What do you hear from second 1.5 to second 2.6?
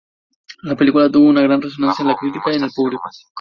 resonancia en la crítica y